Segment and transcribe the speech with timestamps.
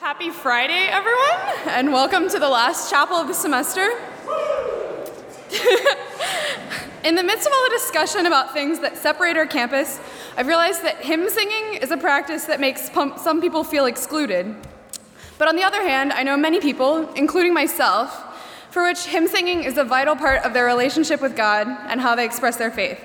[0.00, 3.82] Happy Friday, everyone, and welcome to the last chapel of the semester.
[7.04, 10.00] In the midst of all the discussion about things that separate our campus,
[10.38, 14.56] I've realized that hymn singing is a practice that makes some people feel excluded.
[15.36, 18.10] But on the other hand, I know many people, including myself,
[18.70, 22.14] for which hymn singing is a vital part of their relationship with God and how
[22.14, 22.98] they express their faith.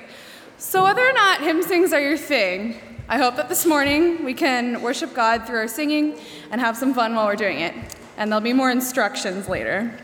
[0.58, 4.34] So, whether or not hymn sings are your thing, I hope that this morning we
[4.34, 6.18] can worship God through our singing
[6.50, 7.76] and have some fun while we're doing it.
[8.18, 9.96] And there'll be more instructions later.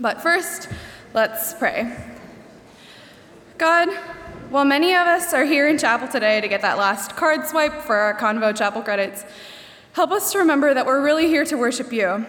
[0.00, 0.68] But first,
[1.14, 1.96] let's pray.
[3.56, 3.88] God,
[4.48, 7.82] while many of us are here in chapel today to get that last card swipe
[7.82, 9.24] for our Convo chapel credits,
[9.92, 12.26] help us to remember that we're really here to worship you.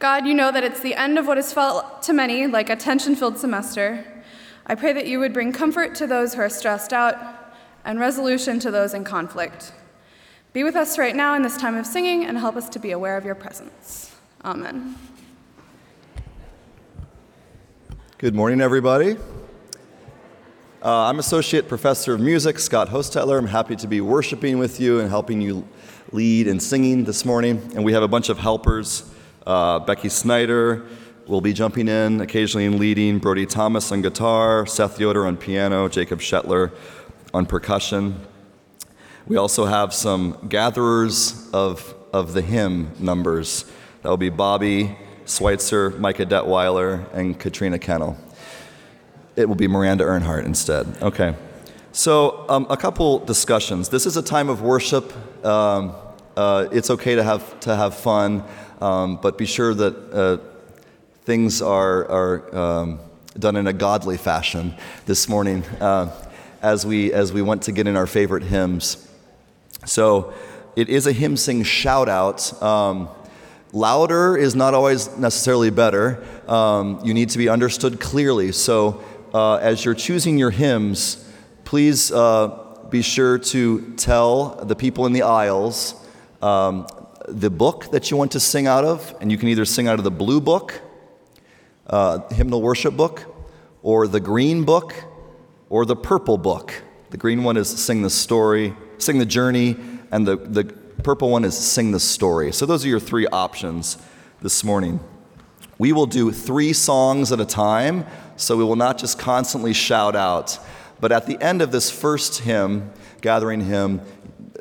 [0.00, 2.74] God, you know that it's the end of what has felt to many like a
[2.74, 4.04] tension filled semester.
[4.66, 7.37] I pray that you would bring comfort to those who are stressed out
[7.88, 9.72] and resolution to those in conflict.
[10.52, 12.90] Be with us right now in this time of singing and help us to be
[12.90, 14.14] aware of your presence.
[14.44, 14.94] Amen.
[18.18, 19.16] Good morning, everybody.
[20.84, 23.38] Uh, I'm Associate Professor of Music, Scott Hostetler.
[23.38, 25.66] I'm happy to be worshiping with you and helping you
[26.12, 27.72] lead in singing this morning.
[27.74, 29.10] And we have a bunch of helpers
[29.46, 30.84] uh, Becky Snyder
[31.26, 35.88] will be jumping in occasionally and leading, Brody Thomas on guitar, Seth Yoder on piano,
[35.88, 36.72] Jacob Shetler
[37.32, 38.20] on percussion.
[39.26, 43.64] We also have some gatherers of, of the hymn numbers.
[44.02, 48.16] That will be Bobby Schweitzer, Micah Detweiler, and Katrina Kennel
[49.38, 51.00] it will be Miranda Earnhardt instead.
[51.00, 51.34] Okay.
[51.92, 53.88] So, um, a couple discussions.
[53.88, 55.12] This is a time of worship.
[55.46, 55.94] Um,
[56.36, 58.42] uh, it's okay to have, to have fun,
[58.80, 60.38] um, but be sure that uh,
[61.22, 62.98] things are, are um,
[63.38, 64.74] done in a godly fashion
[65.06, 66.12] this morning uh,
[66.62, 69.08] as, we, as we want to get in our favorite hymns.
[69.84, 70.32] So,
[70.76, 72.62] it is a hymn sing shout out.
[72.62, 73.08] Um,
[73.72, 76.24] louder is not always necessarily better.
[76.46, 78.52] Um, you need to be understood clearly.
[78.52, 79.02] So,
[79.34, 81.28] uh, as you're choosing your hymns,
[81.64, 85.94] please uh, be sure to tell the people in the aisles
[86.40, 86.86] um,
[87.26, 89.98] the book that you want to sing out of, and you can either sing out
[89.98, 90.80] of the blue book,
[91.88, 93.24] uh, hymnal worship book,
[93.82, 94.94] or the green book,
[95.70, 96.82] or the purple book.
[97.10, 99.76] The green one is Sing the Story, Sing the Journey,
[100.10, 100.64] and the, the
[101.02, 102.52] purple one is Sing the Story.
[102.52, 103.98] So those are your three options
[104.40, 105.00] this morning.
[105.78, 108.04] We will do three songs at a time
[108.36, 110.58] so we will not just constantly shout out,
[111.00, 114.00] but at the end of this first hymn, gathering hymn,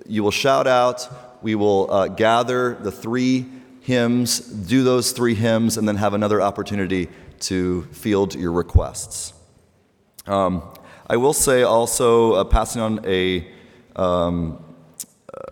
[0.07, 1.07] you will shout out.
[1.43, 3.45] We will uh, gather the three
[3.81, 7.07] hymns, do those three hymns, and then have another opportunity
[7.41, 9.33] to field your requests.
[10.25, 10.63] Um,
[11.09, 13.47] I will say also, uh, passing on a,
[13.95, 14.61] um,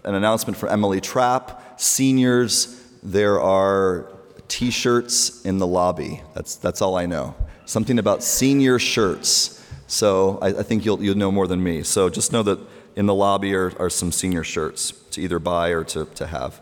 [0.03, 1.79] an announcement for Emily Trapp.
[1.79, 4.11] Seniors, there are
[4.49, 6.21] t shirts in the lobby.
[6.33, 7.35] That's, that's all I know
[7.65, 9.65] something about senior shirts.
[9.87, 11.83] So I, I, think you'll, you'll know more than me.
[11.83, 12.59] So just know that
[12.95, 16.61] in the lobby are, are some senior shirts to either buy or to, to have.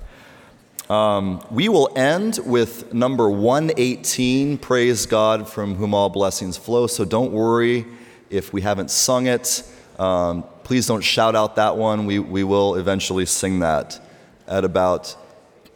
[0.90, 6.88] Um, we will end with number 118, Praise God from whom all blessings flow.
[6.88, 7.86] So don't worry
[8.34, 9.64] if we haven't sung it,
[10.00, 12.08] um, please don't shout out that one.
[12.08, 14.04] We, we will eventually sing that
[14.48, 15.16] at about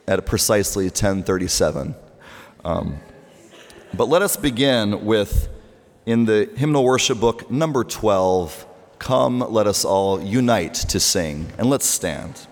[0.08, 1.94] at precisely 1037.
[2.66, 2.98] Um,
[3.94, 5.50] but let us begin with
[6.08, 8.66] in the hymnal worship book number 12,
[8.98, 11.52] Come, let us all unite to sing.
[11.60, 12.48] And let's stand.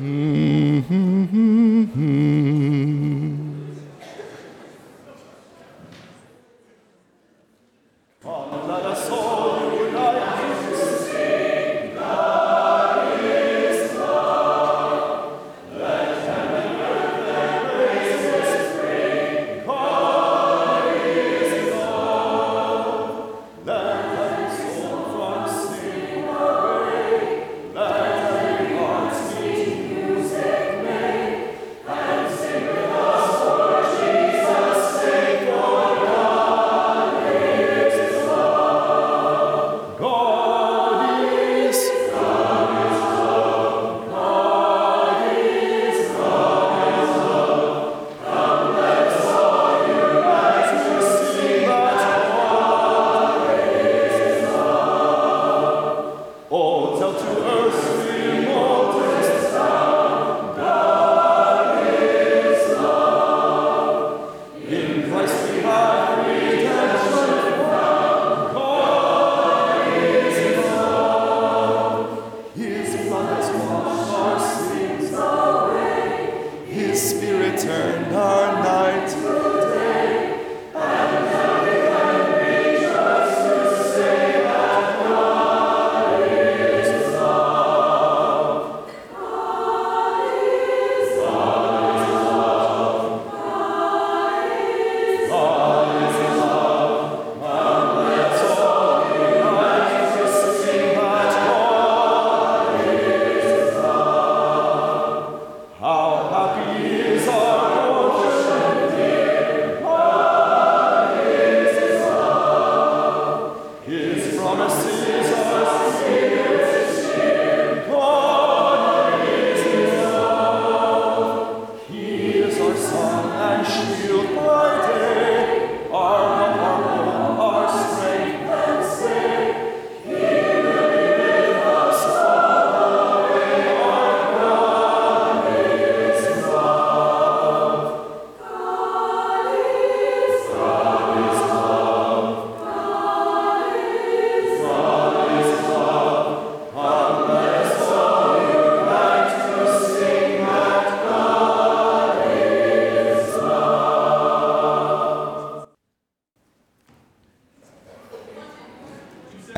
[0.00, 1.58] Mm-hmm.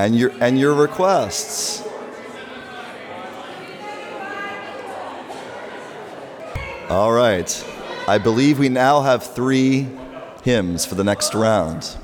[0.04, 1.86] And your, and your requests.
[6.88, 7.66] All right.
[8.08, 9.86] I believe we now have three
[10.42, 11.96] hymns for the next round.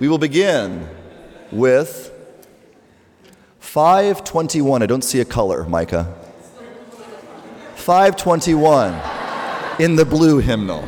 [0.00, 0.88] We will begin
[1.52, 2.12] with
[3.60, 4.82] 521.
[4.82, 6.12] I don't see a color, Micah.
[7.76, 10.86] 521 in the blue hymnal.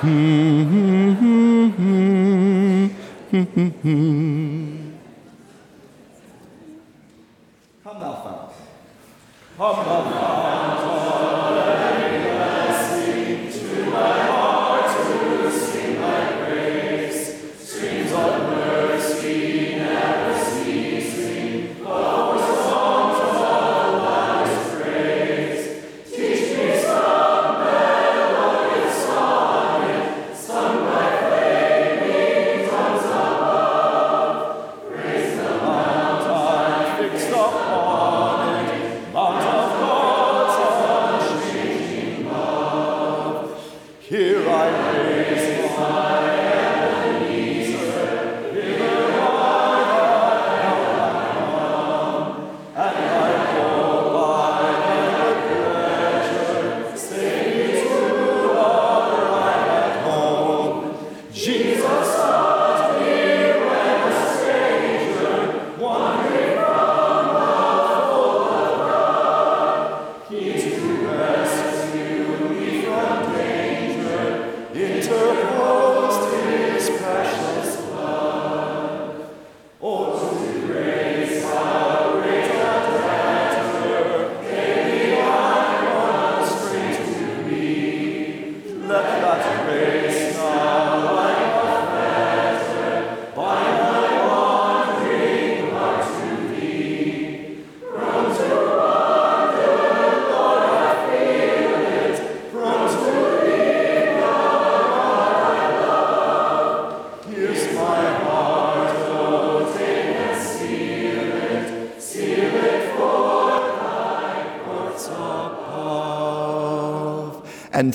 [0.00, 1.20] Come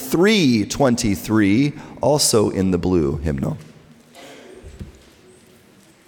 [0.06, 3.58] 323, also in the blue hymnal.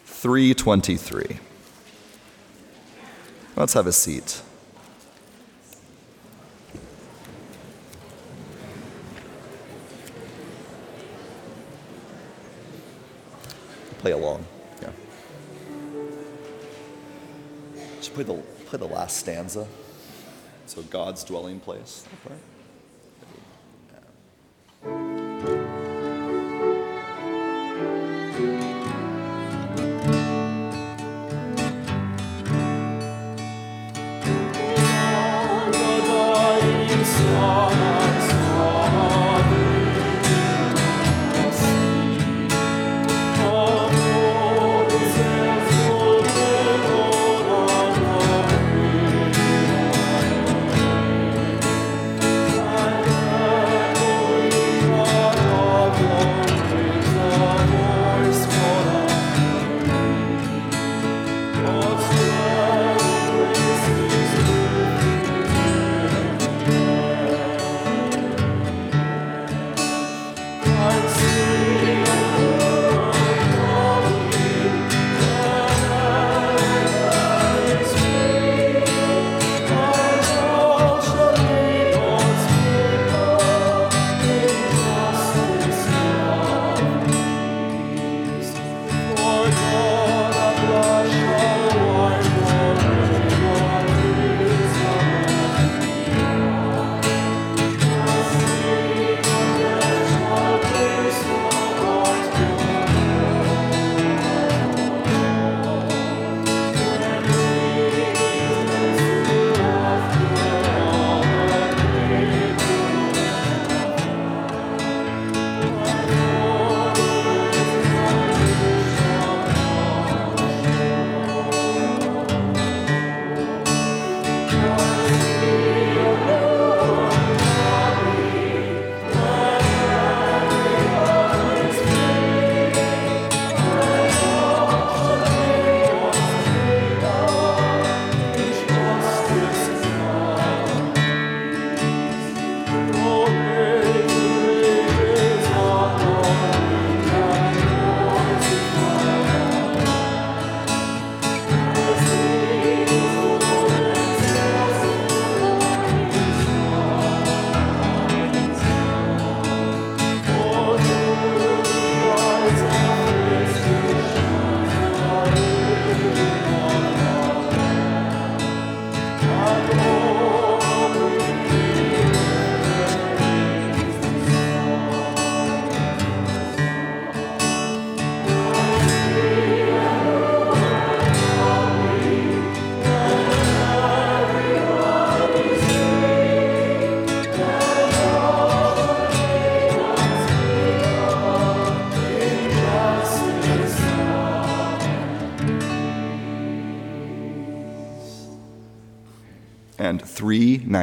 [0.05, 1.39] 323.
[3.55, 4.41] Let's have a seat.
[13.99, 14.45] Play along.
[14.81, 14.91] Yeah.
[17.97, 18.35] Just play the,
[18.67, 19.67] play the last stanza.
[20.67, 22.05] So God's dwelling place.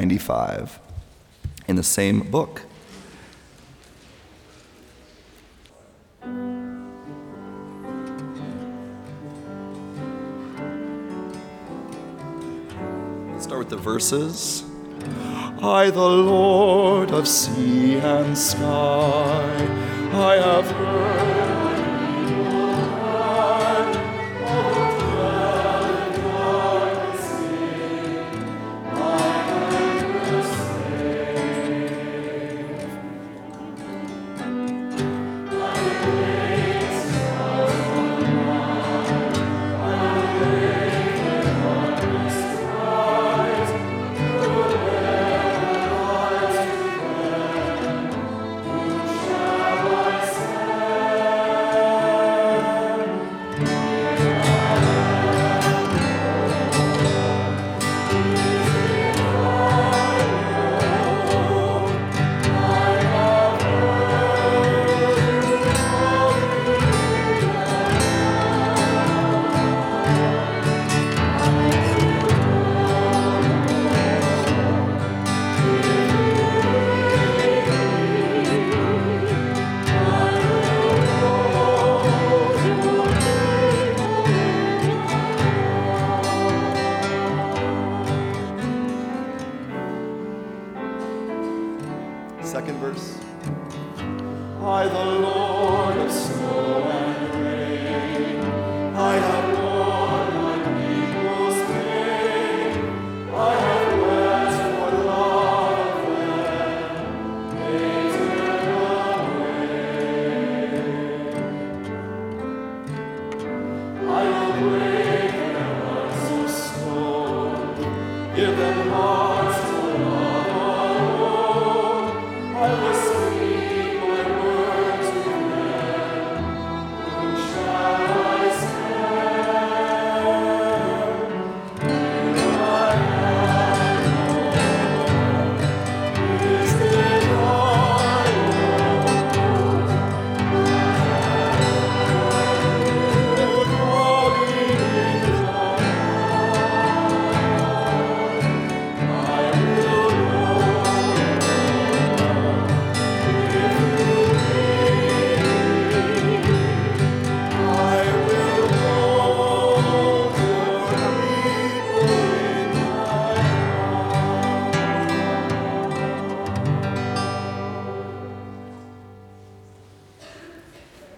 [0.09, 0.81] 395
[1.67, 2.63] in the same book.
[13.33, 14.65] Let's start with the verses.
[15.63, 19.57] I, the Lord of sea and sky,
[20.13, 21.24] I have heard.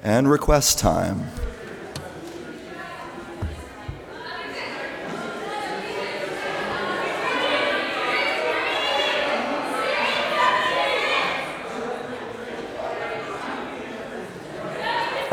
[0.06, 1.20] And request time.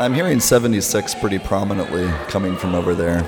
[0.00, 3.22] I'm hearing 76 pretty prominently coming from over there.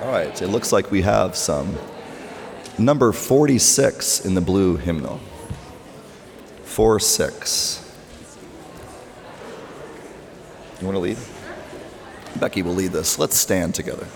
[0.00, 1.76] All right, it looks like we have some.
[2.80, 5.20] Number 46 in the blue hymnal.
[6.64, 7.94] 4 6.
[10.80, 11.18] You want to lead?
[12.36, 13.18] Becky will lead this.
[13.18, 14.06] Let's stand together.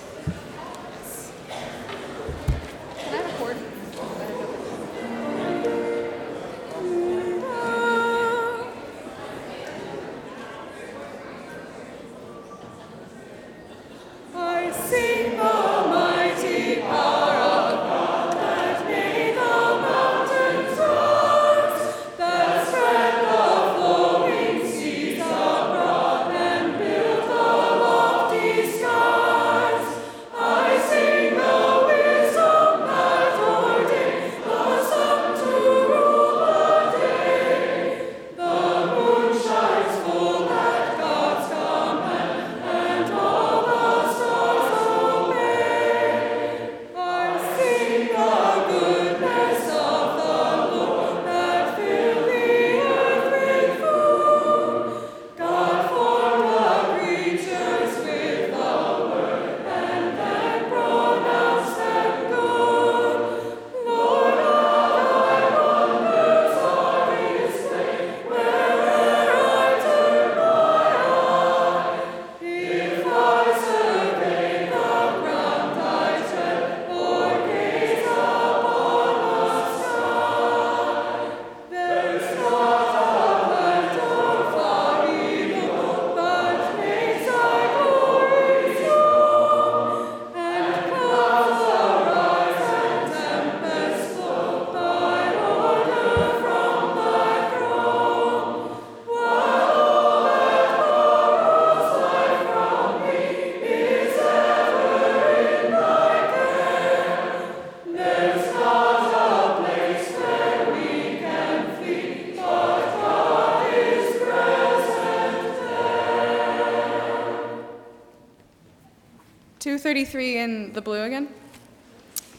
[120.04, 121.28] 33 in the blue again.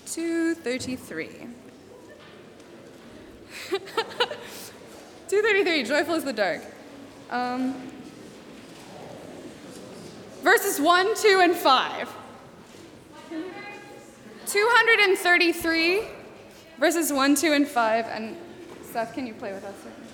[0.06, 1.28] 233.
[5.28, 6.62] 233, joyful is the dark.
[7.32, 7.74] Um,
[10.44, 12.16] verses 1, 2, and 5.
[14.46, 16.04] 233,
[16.80, 18.06] verses 1, 2, and 5.
[18.06, 18.38] And
[18.84, 20.05] Seth, can you play with us?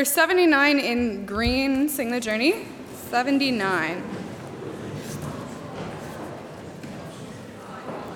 [0.00, 2.64] number 79 in green, Sing the Journey.
[3.10, 4.02] 79.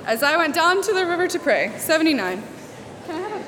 [0.07, 2.43] As I went down to the river to pray, 79.
[3.07, 3.45] Can I have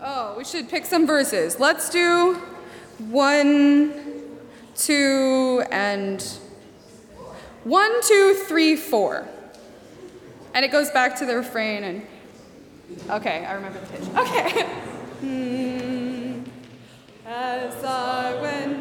[0.00, 1.58] oh, we should pick some verses.
[1.58, 2.40] Let's do
[3.08, 3.92] one,
[4.76, 6.22] two, and
[7.64, 9.26] one, two, three, four.
[10.54, 12.06] And it goes back to the refrain and,
[13.10, 14.08] okay, I remember the pitch.
[14.16, 14.66] Okay.
[15.18, 16.44] Hmm.
[17.26, 18.77] As I went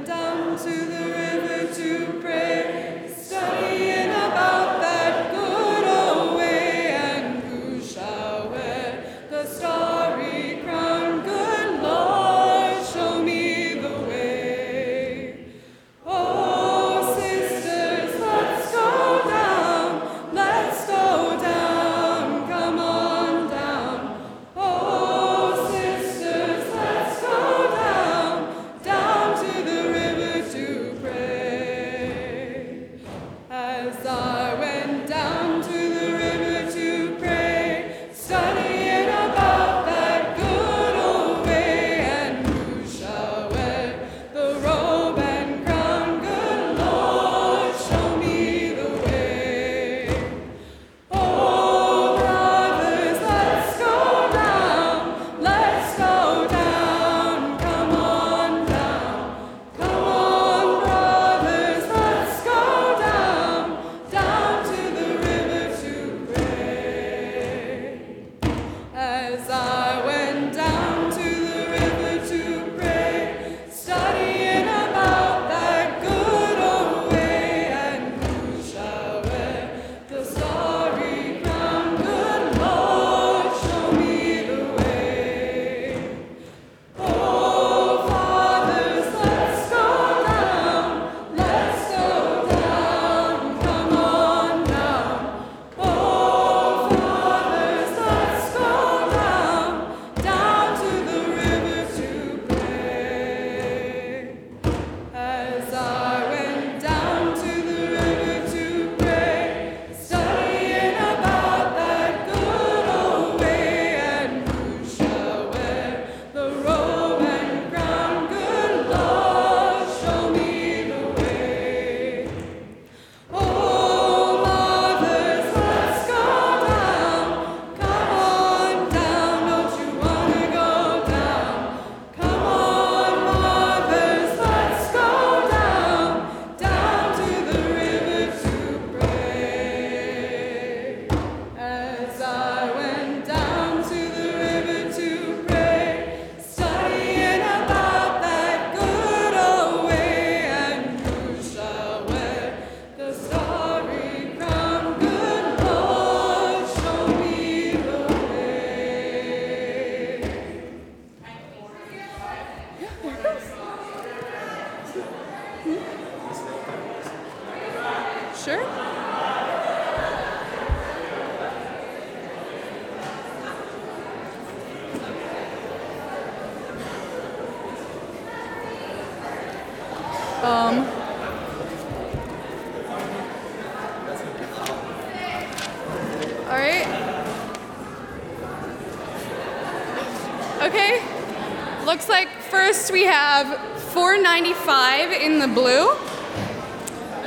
[194.17, 195.93] 495 in the blue.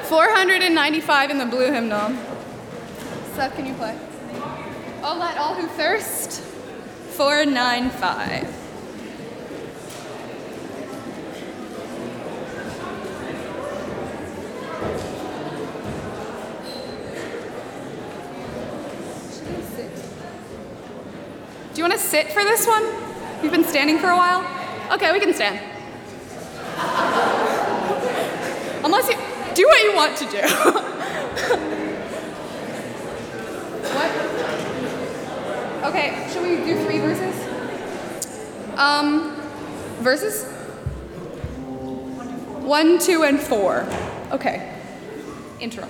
[0.09, 2.11] 495 in the blue hymnal.
[3.35, 3.97] Seth, can you play?
[5.05, 6.41] Oh, let all who thirst.
[7.13, 8.43] 495.
[21.73, 22.83] Do you want to sit for this one?
[23.45, 24.45] You've been standing for a while?
[24.93, 25.71] Okay, we can stand.
[28.83, 29.17] Unless you
[29.55, 29.69] do
[30.01, 30.41] what to do.
[33.93, 34.11] what?
[35.91, 37.35] Okay, should we do three verses?
[38.79, 39.37] Um,
[40.01, 40.47] verses?
[42.65, 43.87] One, two, and four.
[44.33, 44.75] Okay.
[45.61, 45.87] Intro.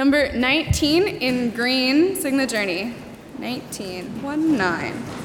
[0.00, 2.94] Number 19 in green, sing the journey.
[3.38, 5.19] 19, 1 9.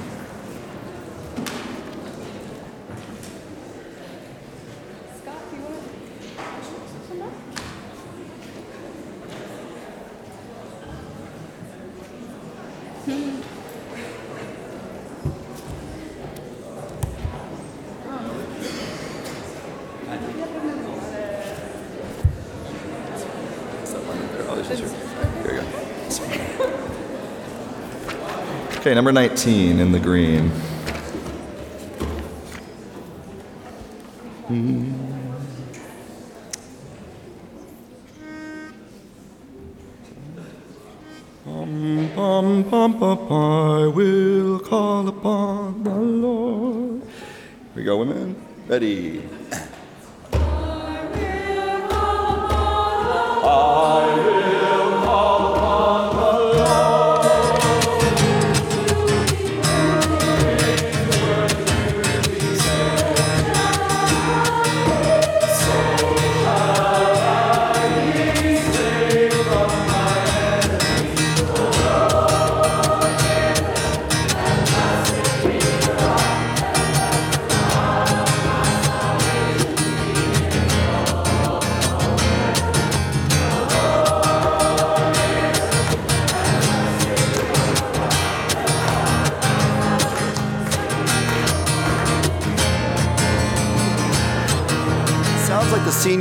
[28.86, 30.52] Okay, number 19 in the green.
[41.43, 47.02] Bum, bum, bum, bum, I will call upon the Lord.
[47.02, 47.10] Here
[47.74, 48.36] we go, women.
[48.67, 49.28] Ready.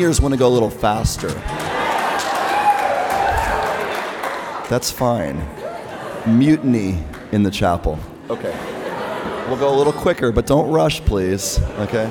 [0.04, 1.28] Seniors want to go a little faster.
[4.68, 5.42] That's fine.
[6.26, 7.98] Mutiny in the chapel.
[8.28, 8.54] Okay.
[9.48, 11.58] We'll go a little quicker, but don't rush, please.
[11.78, 12.04] Okay?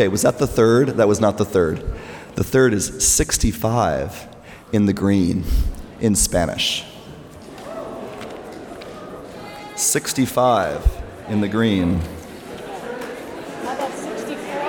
[0.00, 0.96] Okay, was that the third?
[0.96, 1.84] That was not the third.
[2.34, 4.28] The third is 65
[4.72, 5.44] in the green
[6.00, 6.86] in Spanish.
[9.76, 12.00] 65 in the green.
[13.62, 14.62] How about 64?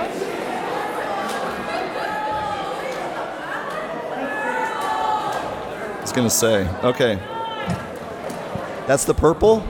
[5.93, 7.15] I was going to say, okay.
[8.85, 9.65] That's the purple?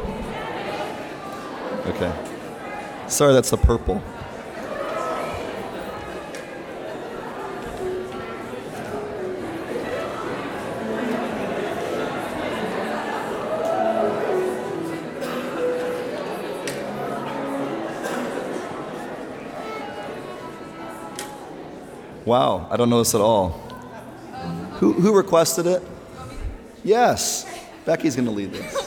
[1.86, 2.12] Okay.
[3.08, 4.02] Sorry, that's the purple.
[22.32, 23.50] Wow, I don't know this at all.
[24.80, 25.84] Who, who requested it?
[26.82, 27.46] Yes.
[27.84, 28.81] Becky's going to lead this.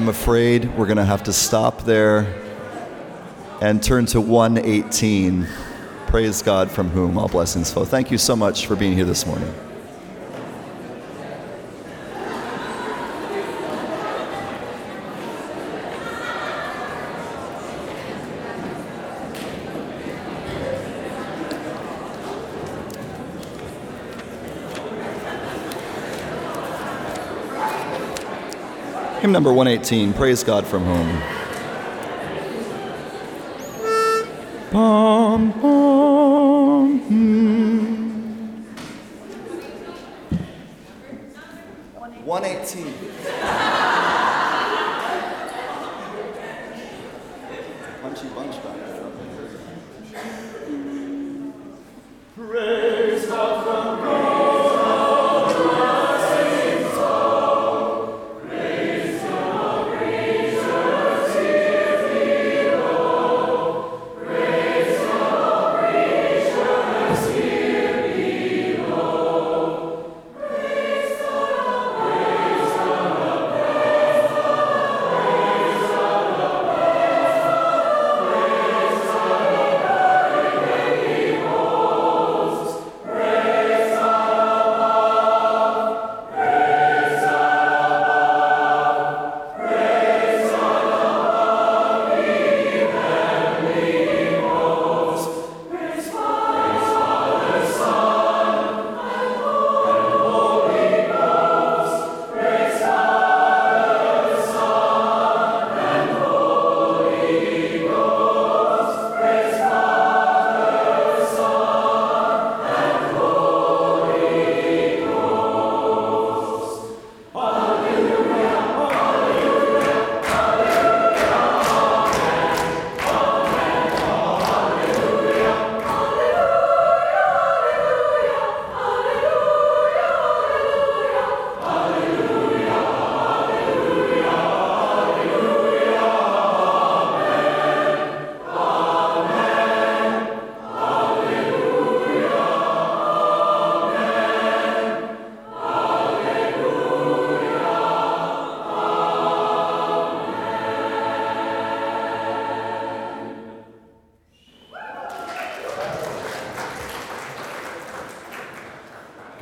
[0.00, 2.42] I'm afraid we're going to have to stop there
[3.60, 5.46] and turn to 118.
[6.06, 7.84] Praise God from whom all blessings flow.
[7.84, 9.52] Thank you so much for being here this morning.
[29.30, 30.84] Hymn number 118, Praise God from
[34.72, 35.52] bum,
[36.98, 38.10] hmm.
[42.24, 43.09] 118.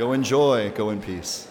[0.08, 1.47] Go in joy, go in peace.